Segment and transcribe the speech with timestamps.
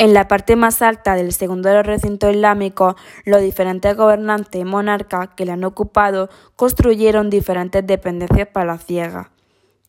[0.00, 2.94] En la parte más alta del segundo de los recintos islámicos,
[3.26, 9.26] los diferentes gobernantes y monarcas que la han ocupado construyeron diferentes dependencias palaciegas.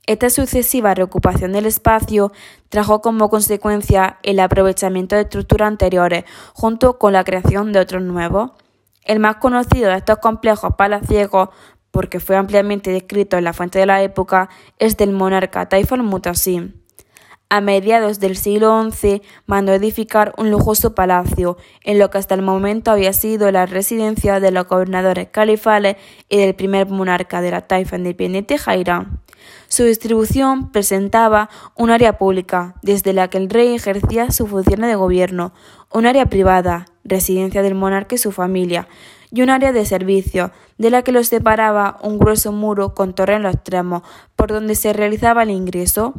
[0.06, 2.34] Esta sucesiva reocupación del espacio
[2.68, 8.52] trajo como consecuencia el aprovechamiento de estructuras anteriores junto con la creación de otros nuevos.
[9.06, 11.52] El más conocido de estos complejos palaciegos,
[11.90, 16.81] porque fue ampliamente descrito en la fuente de la época, es del monarca Taifur Mutasim
[17.52, 22.42] a mediados del siglo XI mandó edificar un lujoso palacio, en lo que hasta el
[22.42, 25.98] momento había sido la residencia de los gobernadores califales
[26.30, 29.08] y del primer monarca de la taifa independiente Jaira.
[29.68, 34.96] Su distribución presentaba un área pública, desde la que el rey ejercía su funciones de
[34.96, 35.52] gobierno,
[35.92, 38.88] un área privada, residencia del monarca y su familia,
[39.30, 43.36] y un área de servicio, de la que los separaba un grueso muro con torre
[43.36, 44.04] en los extremos,
[44.38, 46.14] por donde se realizaba el ingreso.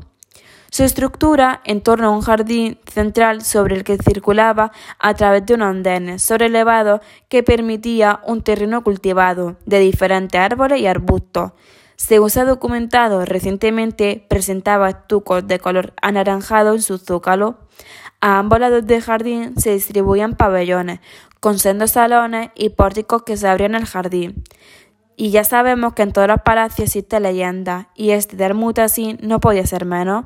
[0.72, 5.52] Su estructura en torno a un jardín central sobre el que circulaba a través de
[5.52, 11.52] un andén elevado que permitía un terreno cultivado de diferentes árboles y arbustos.
[11.96, 17.59] Según se ha documentado recientemente, presentaba estucos de color anaranjado en su zócalo.
[18.23, 21.01] A ambos lados del jardín se distribuían pabellones,
[21.38, 24.42] con sendos salones y pórticos que se abrían al jardín.
[25.16, 29.41] Y ya sabemos que en todos los palacios existe leyenda, y este de Almutasin no
[29.41, 30.24] podía ser menos.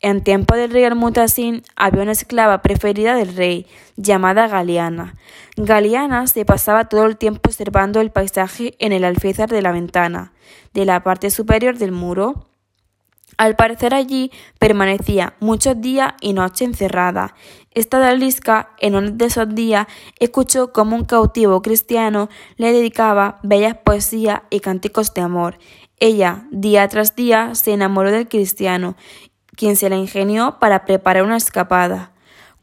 [0.00, 5.14] En tiempo del rey Almutasin había una esclava preferida del rey, llamada Galiana.
[5.56, 10.32] Galiana se pasaba todo el tiempo observando el paisaje en el alféizar de la ventana,
[10.74, 12.46] de la parte superior del muro.
[13.38, 17.34] Al parecer allí permanecía muchos días y noches encerrada.
[17.72, 19.86] Esta dalisca, en uno de esos días,
[20.18, 25.58] escuchó como un cautivo cristiano le dedicaba bellas poesías y cánticos de amor.
[26.00, 28.96] Ella, día tras día, se enamoró del cristiano,
[29.54, 32.12] quien se la ingenió para preparar una escapada.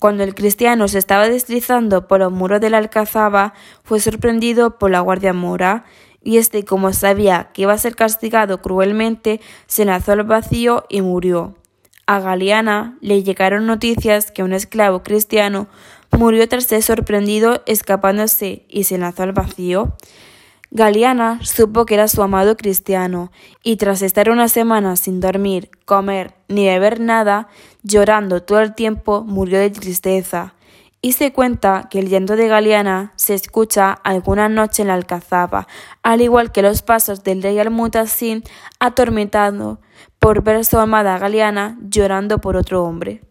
[0.03, 3.53] Cuando el cristiano se estaba deslizando por los muros de la alcazaba,
[3.85, 5.85] fue sorprendido por la guardia mora
[6.21, 10.99] y este, como sabía que iba a ser castigado cruelmente, se lanzó al vacío y
[10.99, 11.55] murió.
[12.05, 15.67] A Galiana le llegaron noticias que un esclavo cristiano
[16.11, 19.95] murió tras ser sorprendido escapándose y se lanzó al vacío.
[20.75, 26.33] Galiana supo que era su amado cristiano, y tras estar una semana sin dormir, comer
[26.47, 27.47] ni beber nada,
[27.83, 30.55] llorando todo el tiempo, murió de tristeza
[30.99, 35.67] y se cuenta que el llanto de Galiana se escucha alguna noche en la alcazaba,
[36.01, 38.41] al igual que los pasos del rey Almutasin
[38.79, 39.79] atormentado
[40.17, 43.21] por ver a su amada Galiana llorando por otro hombre.